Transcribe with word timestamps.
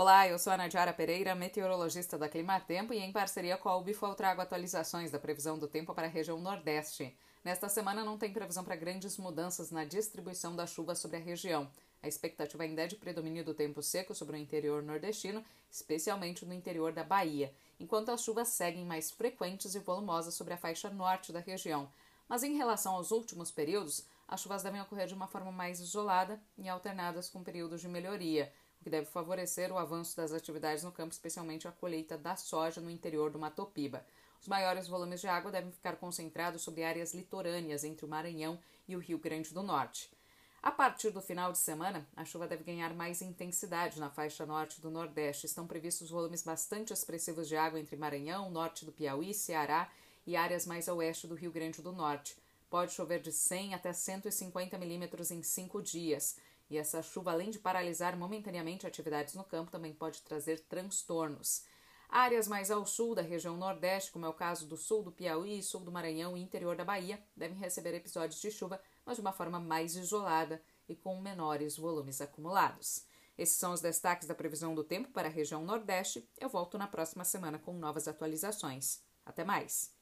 Olá, 0.00 0.28
eu 0.28 0.38
sou 0.38 0.52
a 0.52 0.56
Nadiara 0.56 0.92
Pereira, 0.92 1.34
meteorologista 1.34 2.16
da 2.16 2.28
Climatempo 2.28 2.94
e 2.94 2.98
em 2.98 3.10
parceria 3.10 3.56
com 3.56 3.68
a 3.68 3.76
Ubifol 3.76 4.14
trago 4.14 4.40
atualizações 4.40 5.10
da 5.10 5.18
previsão 5.18 5.58
do 5.58 5.66
tempo 5.66 5.92
para 5.92 6.06
a 6.06 6.08
região 6.08 6.38
Nordeste. 6.40 7.18
Nesta 7.44 7.68
semana 7.68 8.04
não 8.04 8.16
tem 8.16 8.32
previsão 8.32 8.62
para 8.62 8.76
grandes 8.76 9.16
mudanças 9.18 9.72
na 9.72 9.84
distribuição 9.84 10.54
da 10.54 10.68
chuva 10.68 10.94
sobre 10.94 11.16
a 11.16 11.20
região. 11.20 11.68
A 12.00 12.06
expectativa 12.06 12.62
ainda 12.62 12.82
é 12.82 12.86
de 12.86 12.94
predomínio 12.94 13.44
do 13.44 13.52
tempo 13.52 13.82
seco 13.82 14.14
sobre 14.14 14.36
o 14.36 14.38
interior 14.38 14.84
nordestino, 14.84 15.44
especialmente 15.68 16.46
no 16.46 16.54
interior 16.54 16.92
da 16.92 17.02
Bahia, 17.02 17.52
enquanto 17.80 18.10
as 18.10 18.22
chuvas 18.22 18.46
seguem 18.46 18.84
mais 18.84 19.10
frequentes 19.10 19.74
e 19.74 19.80
volumosas 19.80 20.34
sobre 20.34 20.54
a 20.54 20.58
faixa 20.58 20.88
norte 20.90 21.32
da 21.32 21.40
região. 21.40 21.90
Mas 22.28 22.44
em 22.44 22.56
relação 22.56 22.94
aos 22.94 23.10
últimos 23.10 23.50
períodos, 23.50 24.06
as 24.28 24.40
chuvas 24.42 24.62
devem 24.62 24.80
ocorrer 24.80 25.08
de 25.08 25.14
uma 25.14 25.26
forma 25.26 25.50
mais 25.50 25.80
isolada 25.80 26.40
e 26.56 26.68
alternadas 26.68 27.28
com 27.28 27.42
períodos 27.42 27.80
de 27.80 27.88
melhoria 27.88 28.52
o 28.80 28.84
que 28.84 28.90
deve 28.90 29.06
favorecer 29.06 29.72
o 29.72 29.78
avanço 29.78 30.16
das 30.16 30.32
atividades 30.32 30.84
no 30.84 30.92
campo, 30.92 31.12
especialmente 31.12 31.66
a 31.66 31.72
colheita 31.72 32.16
da 32.16 32.36
soja 32.36 32.80
no 32.80 32.90
interior 32.90 33.30
do 33.30 33.38
Mato 33.38 33.66
Piba. 33.66 34.04
Os 34.40 34.46
maiores 34.46 34.86
volumes 34.86 35.20
de 35.20 35.26
água 35.28 35.50
devem 35.50 35.72
ficar 35.72 35.96
concentrados 35.96 36.62
sobre 36.62 36.84
áreas 36.84 37.12
litorâneas 37.12 37.84
entre 37.84 38.04
o 38.04 38.08
Maranhão 38.08 38.58
e 38.86 38.94
o 38.94 39.00
Rio 39.00 39.18
Grande 39.18 39.52
do 39.52 39.62
Norte. 39.62 40.10
A 40.60 40.72
partir 40.72 41.10
do 41.10 41.20
final 41.20 41.52
de 41.52 41.58
semana, 41.58 42.06
a 42.16 42.24
chuva 42.24 42.46
deve 42.46 42.64
ganhar 42.64 42.92
mais 42.92 43.22
intensidade 43.22 44.00
na 44.00 44.10
faixa 44.10 44.44
norte 44.44 44.80
do 44.80 44.90
Nordeste. 44.90 45.46
Estão 45.46 45.66
previstos 45.66 46.10
volumes 46.10 46.42
bastante 46.42 46.92
expressivos 46.92 47.46
de 47.46 47.56
água 47.56 47.78
entre 47.78 47.96
Maranhão, 47.96 48.50
norte 48.50 48.84
do 48.84 48.92
Piauí, 48.92 49.32
Ceará 49.32 49.88
e 50.26 50.36
áreas 50.36 50.66
mais 50.66 50.88
a 50.88 50.94
oeste 50.94 51.26
do 51.26 51.36
Rio 51.36 51.52
Grande 51.52 51.80
do 51.80 51.92
Norte. 51.92 52.36
Pode 52.68 52.92
chover 52.92 53.20
de 53.20 53.32
100 53.32 53.74
até 53.74 53.92
150 53.92 54.76
milímetros 54.78 55.30
em 55.30 55.42
cinco 55.42 55.80
dias. 55.80 56.36
E 56.70 56.76
essa 56.76 57.02
chuva, 57.02 57.32
além 57.32 57.50
de 57.50 57.58
paralisar 57.58 58.16
momentaneamente 58.16 58.86
atividades 58.86 59.34
no 59.34 59.44
campo, 59.44 59.70
também 59.70 59.92
pode 59.92 60.22
trazer 60.22 60.60
transtornos. 60.60 61.64
Áreas 62.08 62.48
mais 62.48 62.70
ao 62.70 62.86
sul 62.86 63.14
da 63.14 63.20
região 63.20 63.56
Nordeste, 63.56 64.10
como 64.10 64.24
é 64.24 64.28
o 64.28 64.34
caso 64.34 64.66
do 64.66 64.76
sul 64.76 65.02
do 65.02 65.12
Piauí, 65.12 65.62
sul 65.62 65.80
do 65.80 65.92
Maranhão 65.92 66.36
e 66.36 66.40
interior 66.40 66.74
da 66.74 66.84
Bahia, 66.84 67.22
devem 67.36 67.58
receber 67.58 67.94
episódios 67.94 68.40
de 68.40 68.50
chuva, 68.50 68.80
mas 69.04 69.16
de 69.16 69.20
uma 69.20 69.32
forma 69.32 69.60
mais 69.60 69.94
isolada 69.94 70.62
e 70.88 70.96
com 70.96 71.20
menores 71.20 71.76
volumes 71.76 72.20
acumulados. 72.20 73.04
Esses 73.36 73.56
são 73.56 73.72
os 73.72 73.80
destaques 73.80 74.26
da 74.26 74.34
previsão 74.34 74.74
do 74.74 74.82
tempo 74.82 75.10
para 75.10 75.28
a 75.28 75.30
região 75.30 75.64
Nordeste. 75.64 76.26
Eu 76.40 76.48
volto 76.48 76.78
na 76.78 76.86
próxima 76.86 77.24
semana 77.24 77.58
com 77.58 77.72
novas 77.74 78.08
atualizações. 78.08 79.00
Até 79.24 79.44
mais! 79.44 79.97